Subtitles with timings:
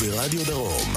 [0.00, 0.94] וברדיו דרום.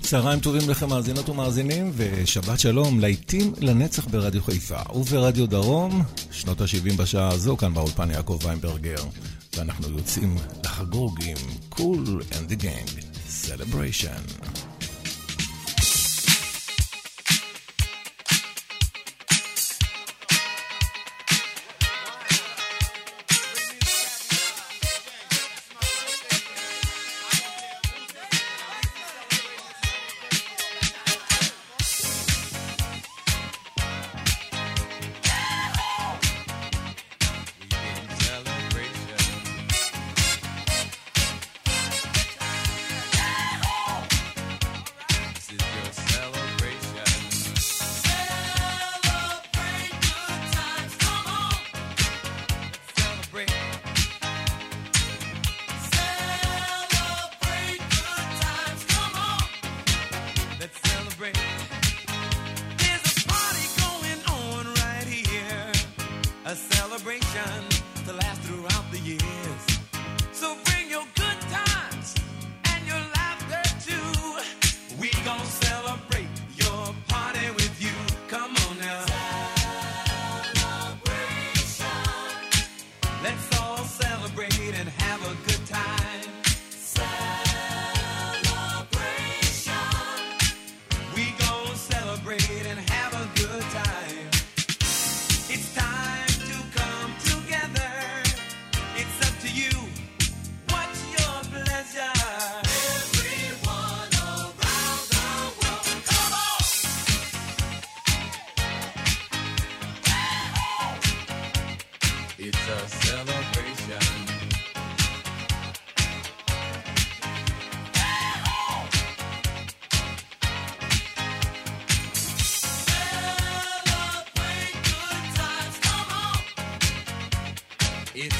[0.00, 6.96] צהריים טובים לכם מאזינות ומאזינים, ושבת שלום, להיטים לנצח ברדיו חיפה וברדיו דרום, שנות ה-70
[6.96, 9.04] בשעה הזו, כאן באולפן יעקב ויינברגר,
[9.56, 11.36] ואנחנו יוצאים לחגוג עם
[11.74, 12.64] Cool and the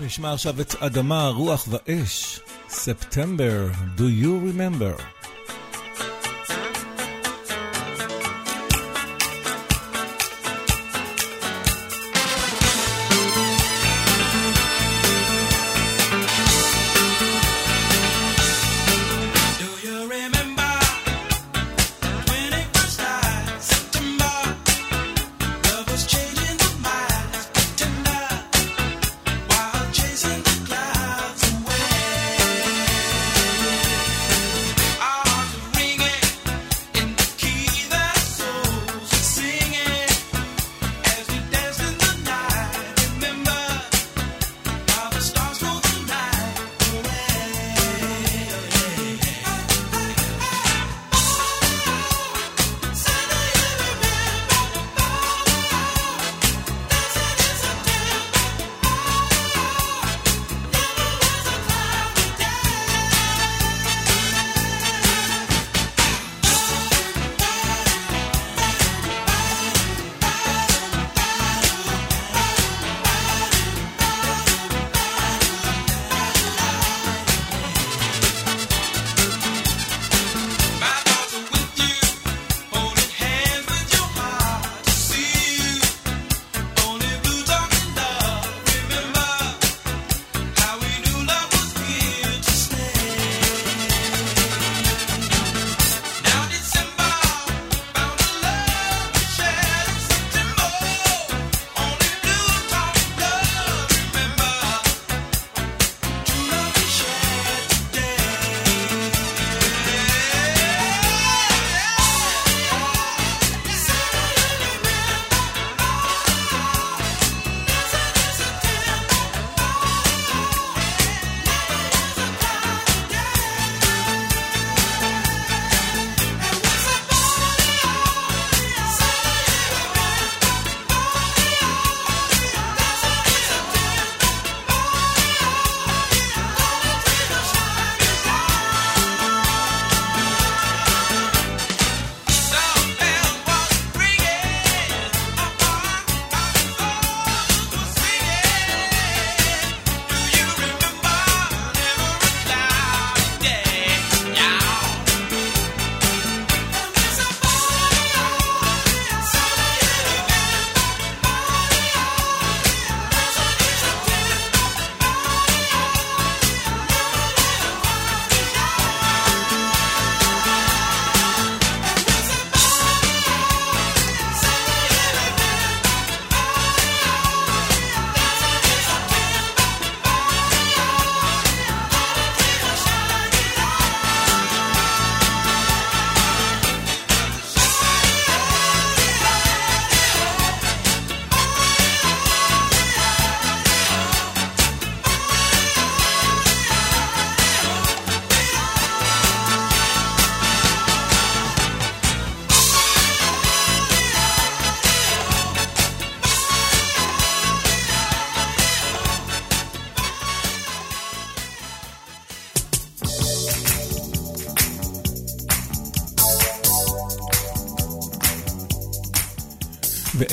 [0.00, 3.66] נשמע עכשיו את אדמה, רוח ואש, ספטמבר,
[3.96, 5.13] Do you remember?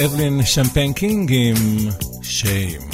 [0.01, 1.89] ואבלין שמפיין קינג עם
[2.23, 2.90] שיים.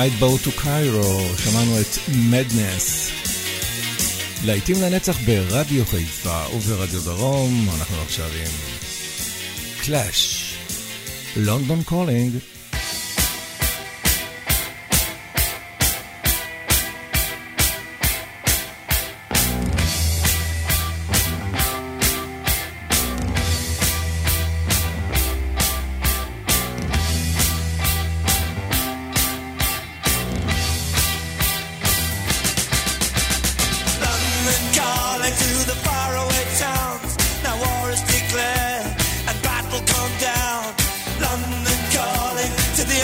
[0.00, 3.12] Night Bow to Cairo, שמענו את Madness.
[4.44, 8.52] להיטים לנצח ברדיו חיפה וברדיו דרום, אנחנו עכשיו עם
[9.82, 10.54] Clash,
[11.36, 12.59] London Calling.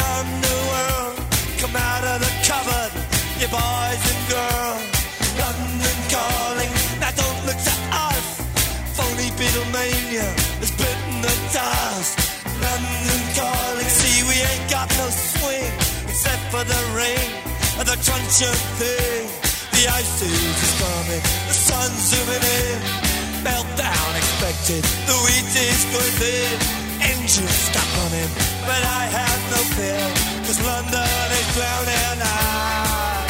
[0.06, 1.14] brand new world.
[1.60, 2.92] Come out of the cupboard,
[3.40, 4.82] you boys and girls.
[5.42, 7.76] London calling, now don't look to
[8.08, 8.26] us.
[8.96, 10.28] Phony Beatlemania
[10.62, 12.14] has bitten the dust.
[12.62, 15.72] London calling, see we ain't got no swing
[16.08, 17.30] except for the rain
[17.78, 19.26] and the crunch of thing.
[19.74, 22.78] The ice age is coming, the sun's zooming in.
[23.44, 26.85] Meltdown expected, the wheat is good in.
[27.06, 28.30] Engines stop running.
[28.66, 30.02] But I have no fear,
[30.46, 32.18] cause London is drowning.
[32.18, 33.22] I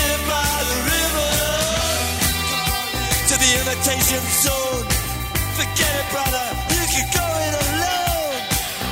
[0.00, 1.32] live by the river
[3.28, 4.86] to the imitation zone.
[5.58, 8.40] Forget it, brother, you can go it alone.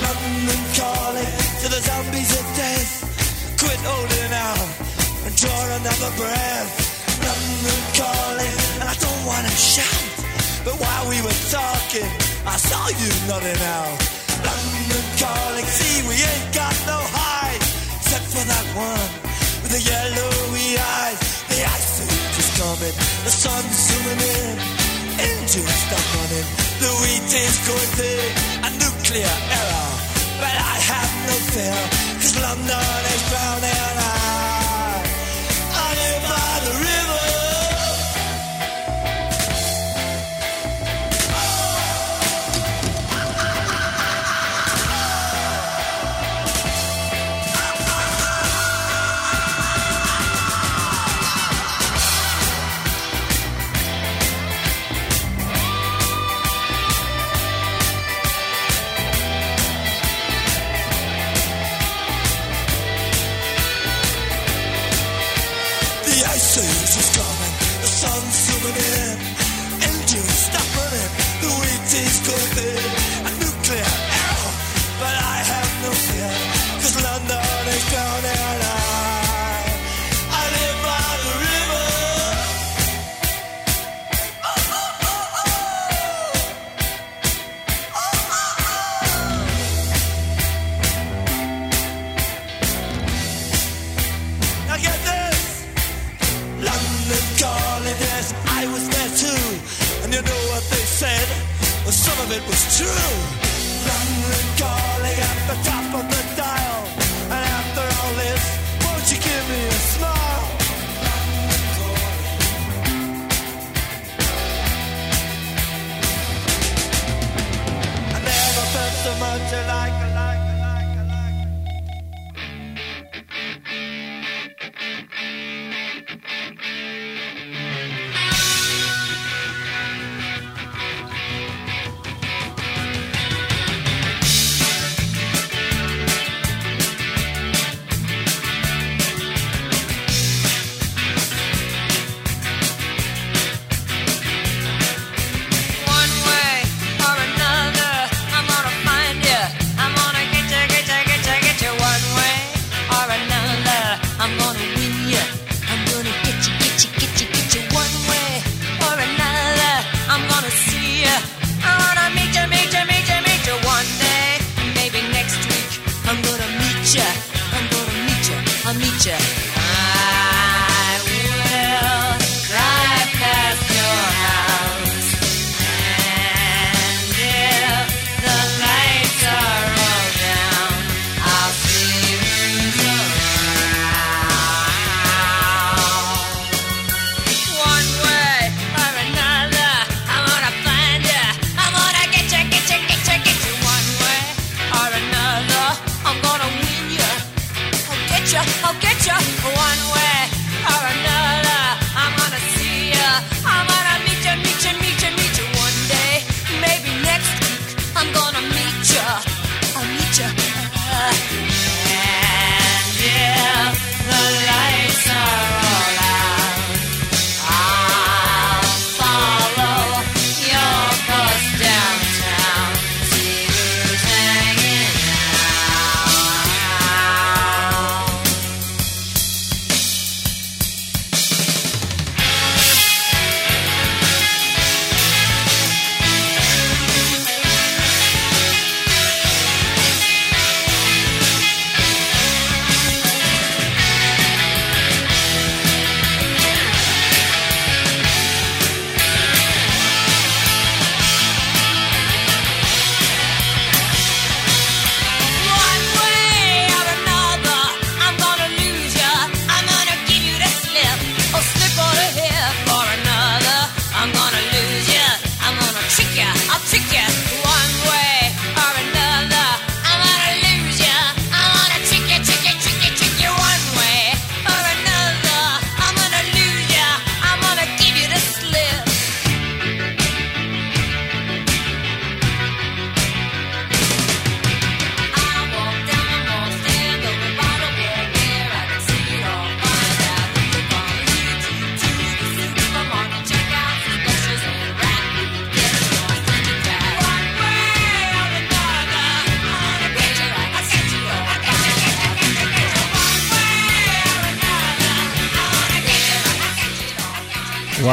[0.05, 2.93] London calling to the zombies of death.
[3.61, 4.69] Quit holding out
[5.25, 6.73] and draw another breath.
[7.25, 10.26] London calling, and I don't wanna shout.
[10.67, 12.11] But while we were talking,
[12.43, 13.95] I saw you nodding out.
[14.43, 17.63] London calling, see, we ain't got no hide.
[18.03, 19.11] Except for that one
[19.63, 21.23] with the yellowy eyes.
[21.47, 24.59] The ice age is coming, the sun's zooming in.
[25.23, 26.49] Engines stop running,
[26.83, 28.35] the wheat is going thick.
[28.67, 29.91] A nuclear error,
[30.43, 31.79] but I have no fear.
[32.19, 34.06] Cause London is drowning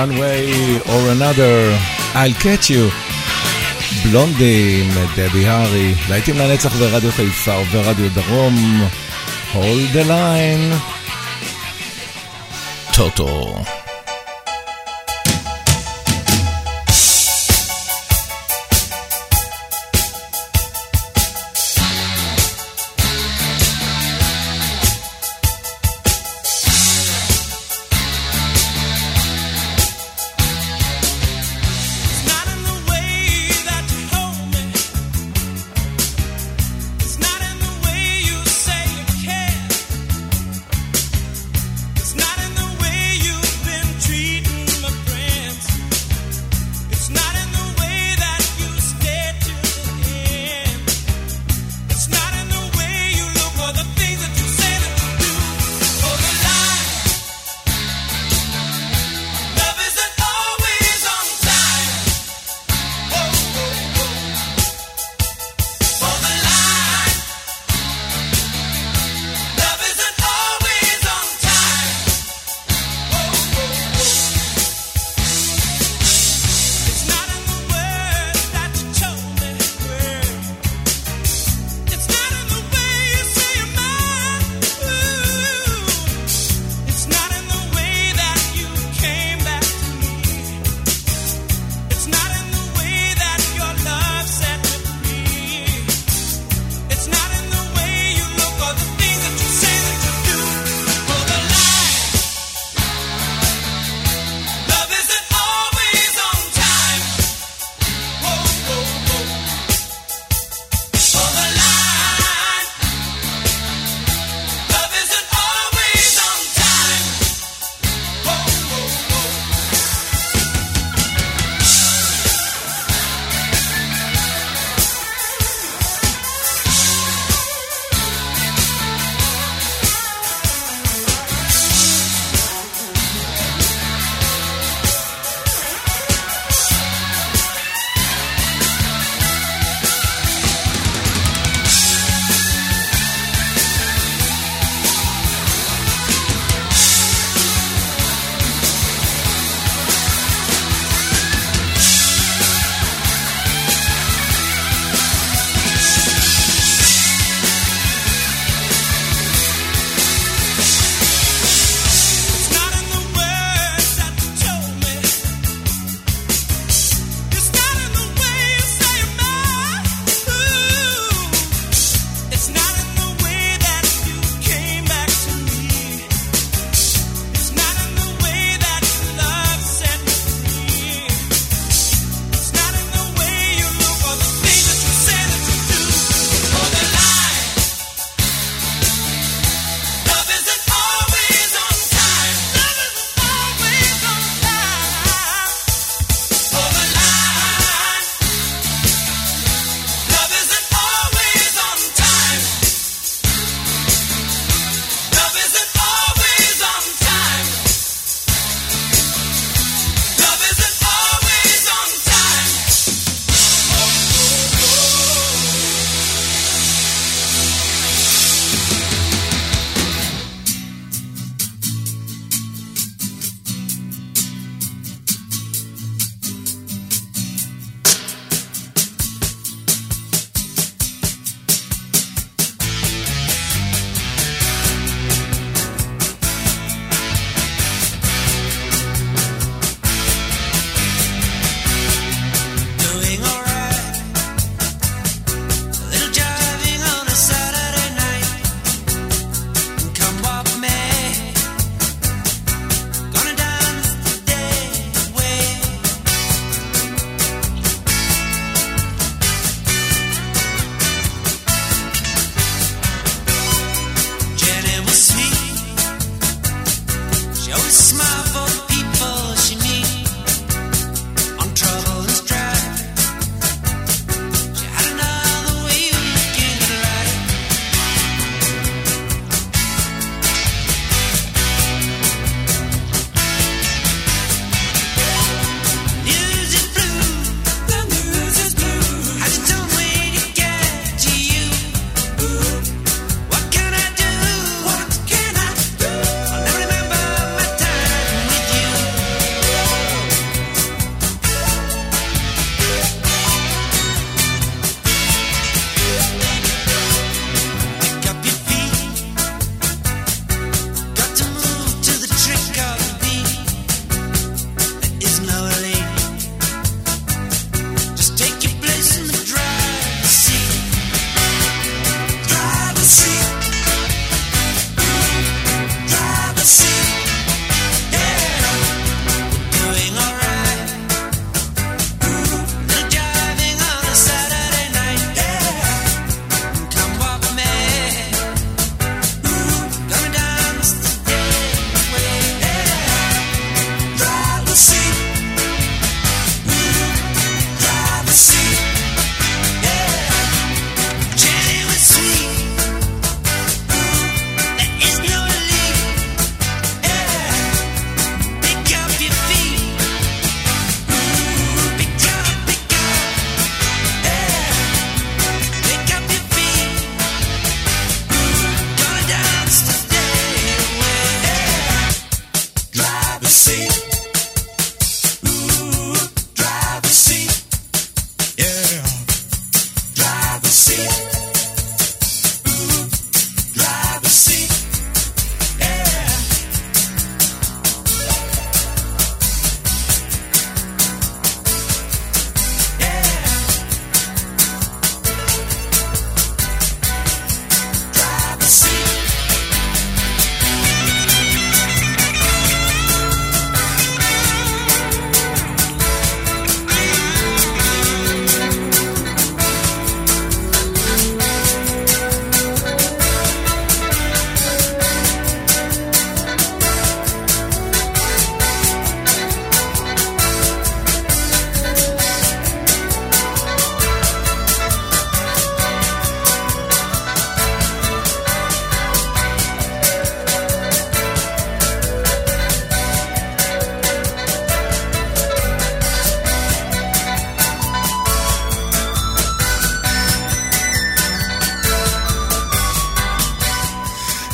[0.02, 1.54] one way or another,
[2.14, 2.90] I'll catch you.
[4.04, 8.88] בלונדים, דבי הארי, להיטים לנצח ברדיו חיפה וברדיו דרום,
[9.52, 10.74] hold the line,
[12.94, 13.54] טוטו.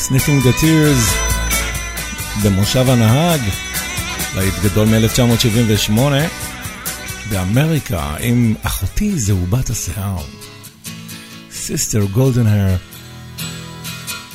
[0.09, 1.03] Sniffing the Tears
[2.43, 3.41] במושב הנהג,
[4.35, 5.99] להיט גדול מ-1978
[7.29, 10.17] באמריקה עם אחותי זהובת השיער,
[11.51, 12.79] Sister Golden Hair,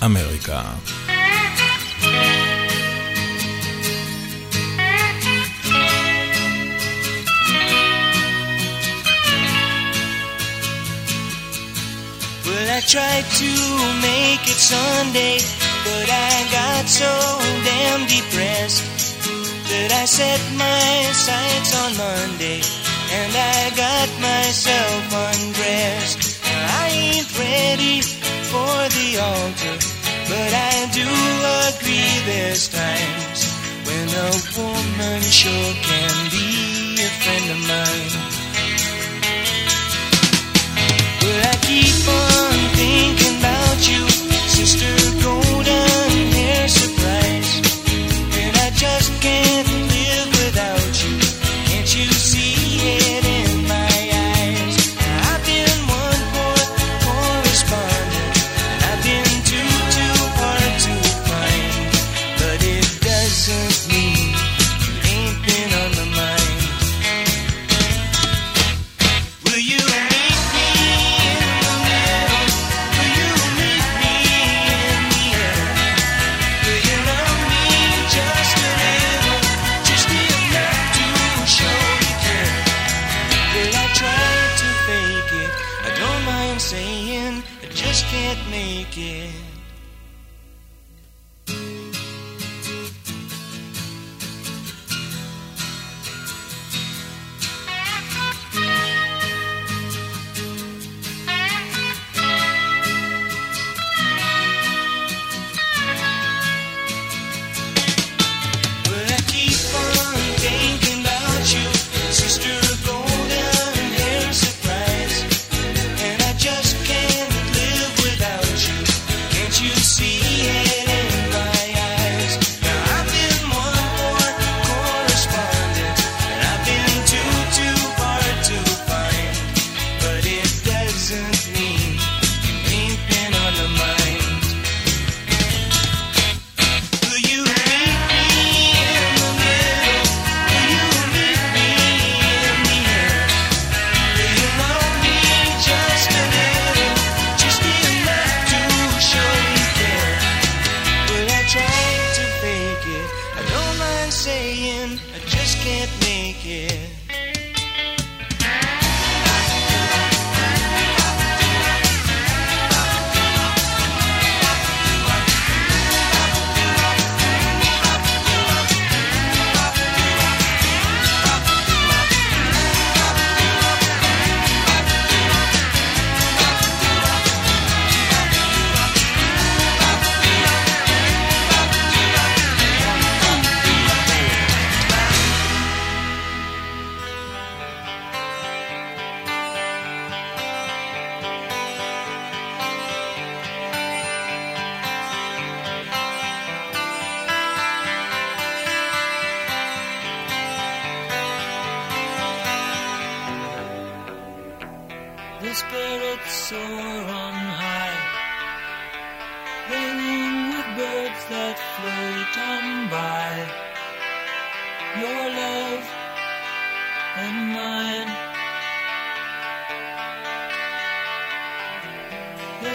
[0.04, 0.62] אמריקה.
[12.46, 13.50] Well, I tried to
[14.06, 17.12] make it Sunday But I got so
[17.68, 18.84] damn depressed
[19.68, 22.60] that I set my sights on Monday
[23.12, 26.40] and I got myself undressed.
[26.80, 28.00] I ain't ready
[28.50, 29.76] for the altar,
[30.30, 31.08] but I do
[31.68, 33.40] agree there's times
[33.84, 38.12] when a woman sure can be a friend of mine.
[41.20, 44.13] But I keep on thinking about you.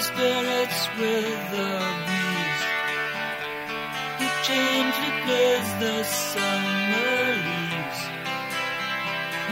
[0.02, 1.72] Spirits with the
[2.06, 2.64] breeze.
[4.20, 8.00] He gently plays the summer leaves.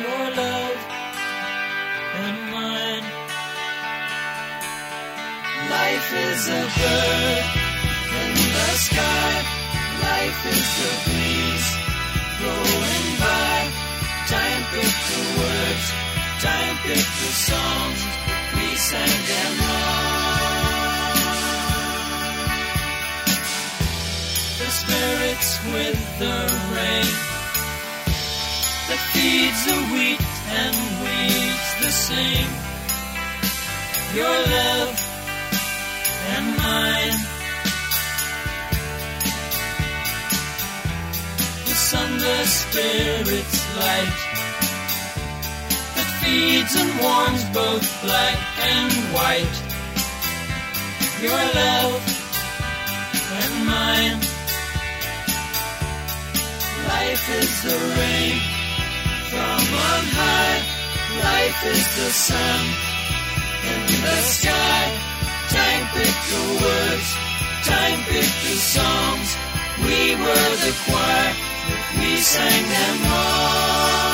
[0.02, 0.80] Your love
[2.24, 3.08] and mine.
[5.70, 7.46] Life is a bird
[8.22, 9.36] in the sky.
[10.08, 11.70] Life is the breeze
[12.40, 13.58] blowing by.
[14.28, 15.86] Time picked the words,
[16.40, 18.02] time picked the songs.
[18.56, 20.17] We sang them wrong.
[24.68, 26.38] The spirits with the
[26.76, 27.12] rain
[28.88, 30.20] that feeds the wheat
[30.60, 32.52] and weeds the same.
[34.14, 34.92] Your love
[36.36, 37.18] and mine.
[41.64, 44.18] The sun, the spirit's light
[45.96, 48.38] that feeds and warms both black
[48.74, 49.58] and white.
[51.24, 52.04] Your love
[53.32, 54.27] and mine.
[57.08, 58.38] Life is the rain
[59.32, 60.60] from on high.
[61.24, 62.62] Life is the sun
[63.64, 64.84] in the sky.
[65.48, 67.10] Time picked the words,
[67.64, 69.30] time picked the songs.
[69.88, 71.34] We were the choir,
[71.70, 74.07] but we sang them wrong.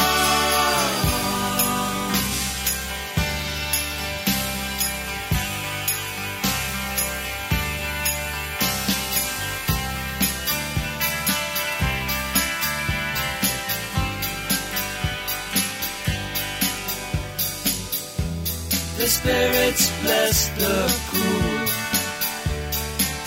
[19.03, 20.77] The spirits bless the
[21.11, 21.51] cool,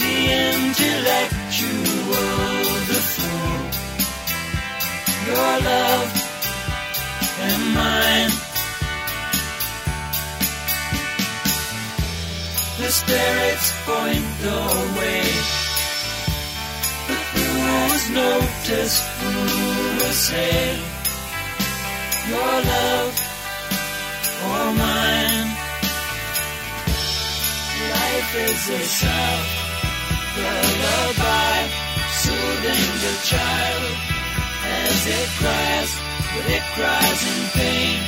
[0.00, 0.16] the
[0.56, 1.74] intellectual,
[2.90, 3.60] the fool.
[5.28, 6.08] Your love
[7.48, 8.32] and mine.
[12.80, 14.60] The spirits point the
[14.96, 15.28] way.
[17.08, 20.56] The fools notice, fools say,
[22.30, 23.12] Your love
[24.48, 25.25] or mine.
[28.36, 29.50] Is a soft
[30.36, 31.56] lullaby,
[32.22, 33.84] soothing the child
[34.84, 35.90] as it cries,
[36.32, 37.98] but it cries in pain.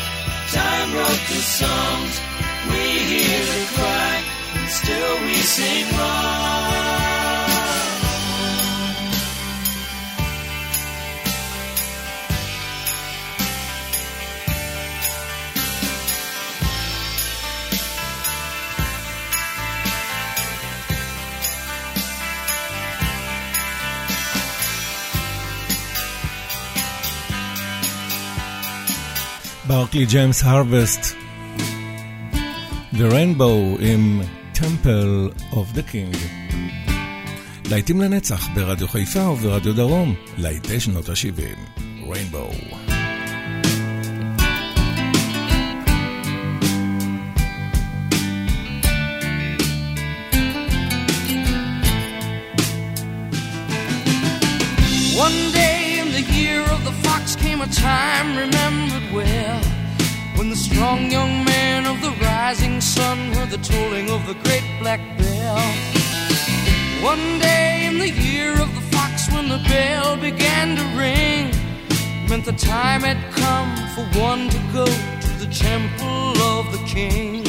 [0.53, 2.15] Time wrote the songs,
[2.71, 4.23] we hear the cry,
[4.57, 7.18] and still we sing wrong.
[29.69, 31.15] ברקלי ג'יימס הרווסט,
[32.93, 34.21] The Rainbow עם
[34.55, 36.17] Temple of the King.
[37.71, 42.88] להיטים לנצח ברדיו חיפה וברדיו דרום, להיטי שנות ה-70, Rainbow.
[56.89, 59.61] The fox came a time remembered well
[60.37, 64.65] when the strong young man of the rising sun heard the tolling of the great
[64.81, 65.61] black bell.
[67.03, 71.45] One day in the year of the fox when the bell began to ring
[72.29, 74.87] meant the time had come for one to go
[75.25, 77.45] to the temple of the king.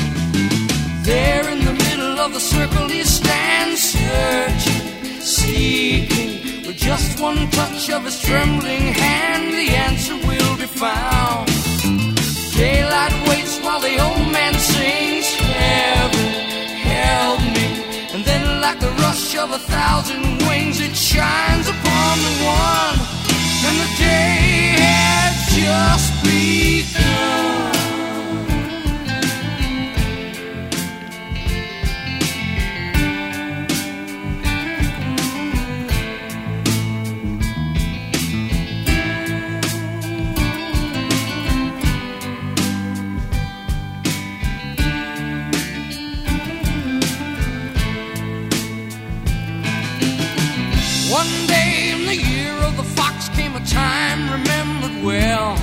[1.04, 6.49] There in the middle of the circle he stands searching, seeking.
[6.80, 11.48] Just one touch of his trembling hand, the answer will be found.
[12.56, 16.28] Daylight waits while the old man sings, Heaven,
[16.92, 17.68] help me.
[18.14, 22.98] And then, like the rush of a thousand wings, it shines upon the one.
[23.68, 27.79] And the day had just begun.
[51.10, 55.58] One day in the year of the fox came a time remembered well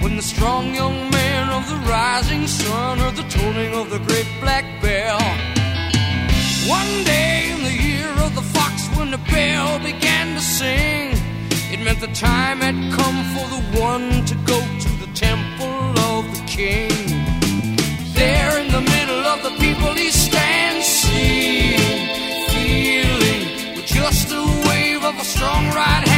[0.00, 4.26] when the strong young man of the rising sun heard the tolling of the great
[4.40, 5.20] black bell.
[6.66, 11.12] One day in the year of the fox when the bell began to sing,
[11.70, 16.24] it meant the time had come for the one to go to the temple of
[16.34, 16.88] the king.
[18.14, 22.08] There in the middle of the people he stands, seeing,
[22.48, 24.59] feeling, with just the
[25.10, 26.09] of a strong right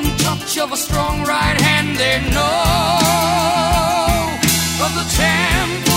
[0.00, 2.98] one touch of a strong right hand, they know
[4.84, 5.87] of the champion.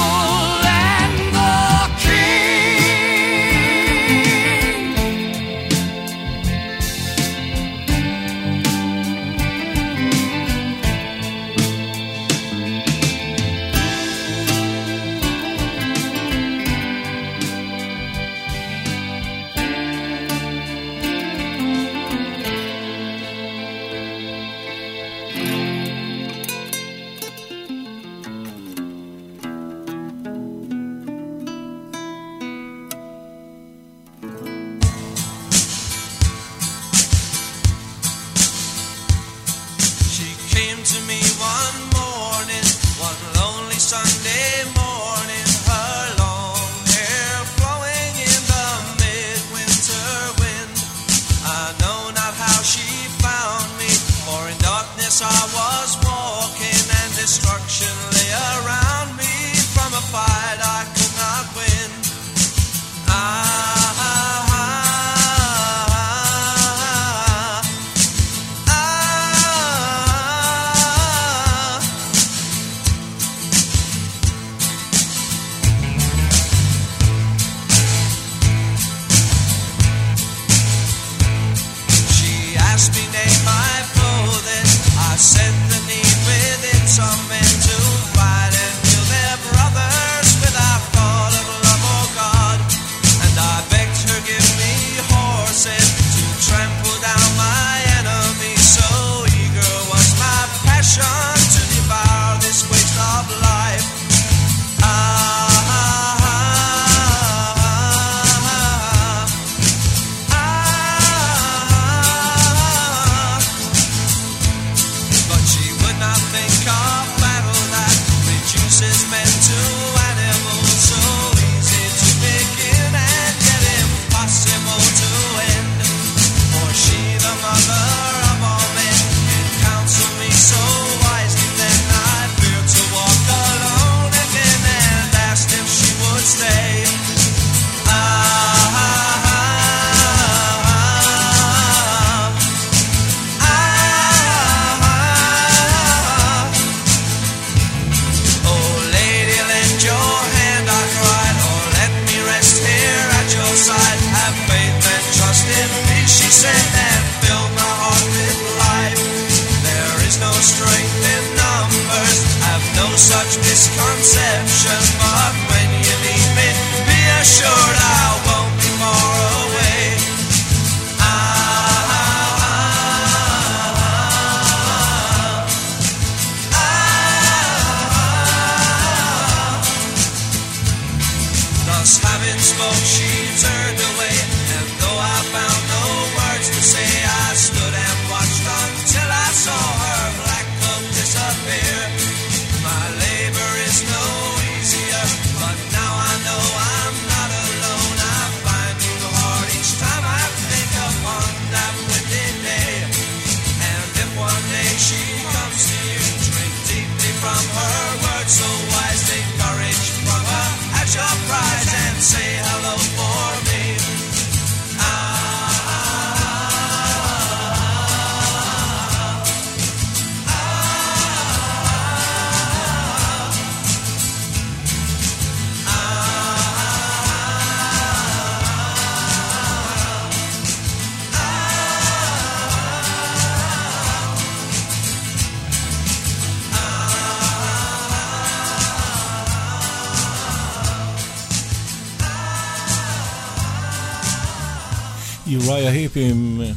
[245.62, 246.52] אולי ההיפים, אה,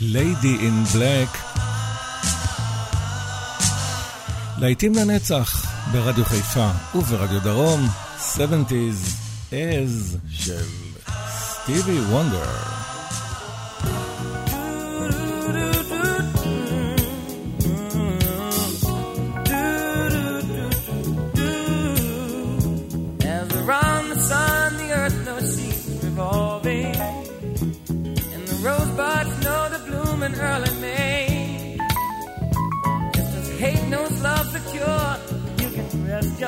[0.00, 1.38] Lady in Black.
[4.58, 7.88] להיטים לנצח ברדיו חיפה וברדיו דרום,
[8.36, 10.64] 70's as של
[11.38, 12.93] סטיבי וונדר.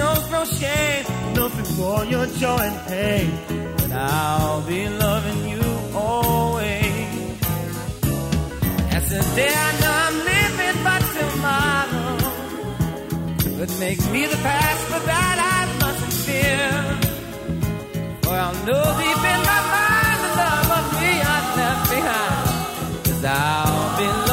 [0.00, 1.04] knows no shame.
[1.40, 3.28] Nothing for your joy and pain.
[3.78, 7.36] But I'll be loving you always.
[8.96, 12.12] As today I know I'm living but tomorrow.
[13.58, 16.68] But makes me the past, for that I mustn't fear.
[18.22, 22.46] For I'll know deep in my mind the love of me I've left behind.
[23.06, 24.29] Cause I'll be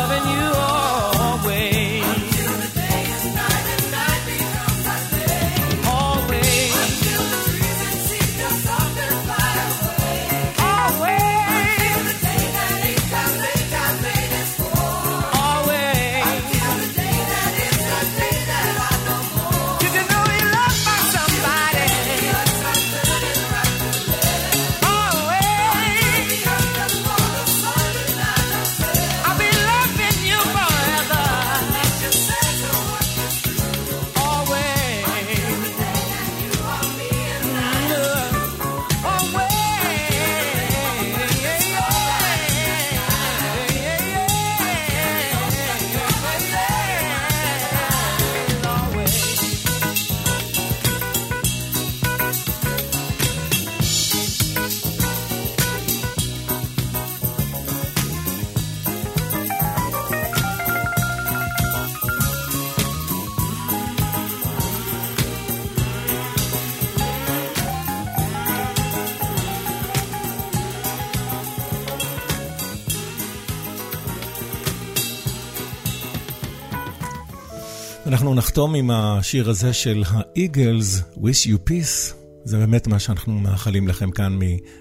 [78.28, 82.14] אנחנו נחתום עם השיר הזה של האיגלס, Wish You Peace.
[82.44, 84.40] זה באמת מה שאנחנו מאחלים לכם כאן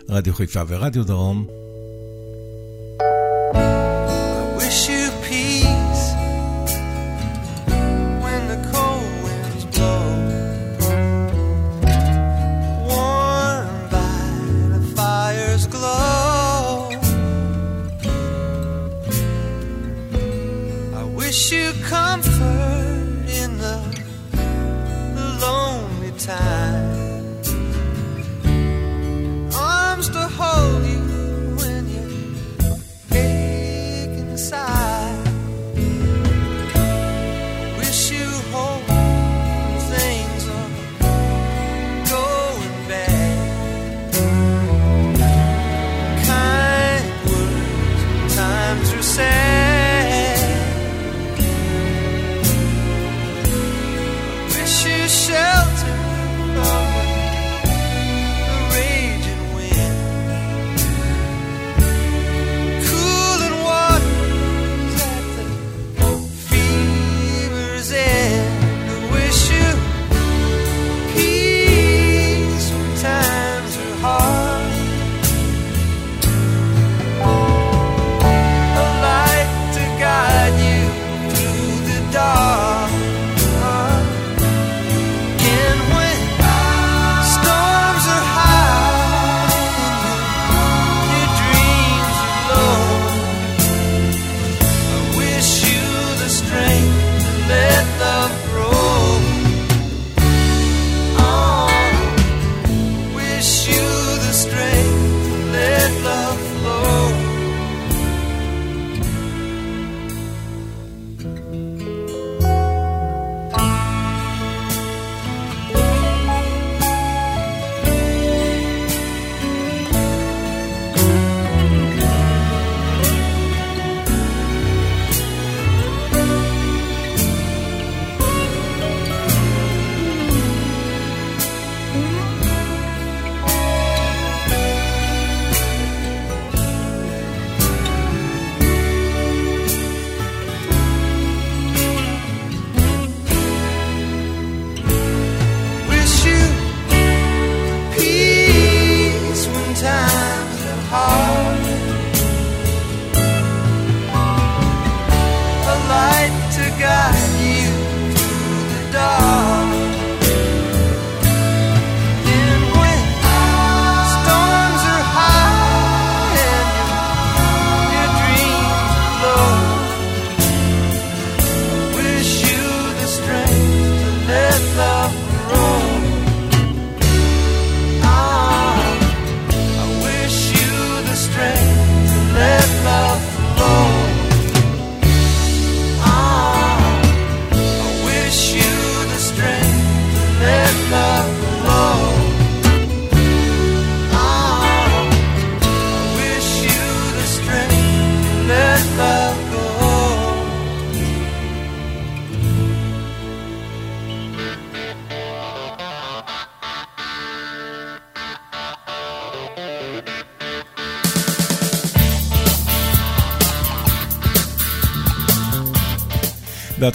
[0.09, 1.47] מרדיו חיפה ורדיו דרום.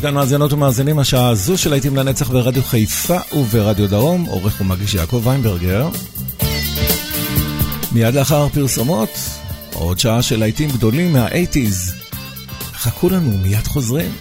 [0.02, 5.22] כאן מאזינות ומאזינים, השעה הזו של להיטים לנצח ברדיו חיפה וברדיו דרום, עורך ומגיש יעקב
[5.24, 5.90] ויינברגר.
[7.92, 9.10] מיד לאחר פרסומות,
[9.74, 11.94] עוד שעה של להיטים גדולים מה-80's.
[12.74, 14.12] חכו לנו, מיד חוזרים.